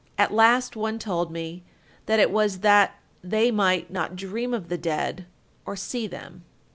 At 0.17 0.33
last 0.33 0.75
one 0.75 0.97
told 0.97 1.29
me 1.31 1.61
that 2.07 2.19
it 2.19 2.31
was 2.31 2.61
that 2.61 2.95
they 3.23 3.51
might 3.51 3.91
not 3.91 4.15
dream 4.15 4.51
of 4.51 4.67
the 4.67 4.75
dead 4.79 5.27
or 5.63 5.75
see 5.75 6.07
them." 6.07 6.43